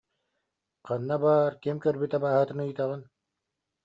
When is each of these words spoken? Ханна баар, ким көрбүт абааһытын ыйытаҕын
Ханна 0.89 1.17
баар, 1.25 1.57
ким 1.65 1.77
көрбүт 1.85 2.15
абааһытын 2.19 2.59
ыйытаҕын 2.65 3.01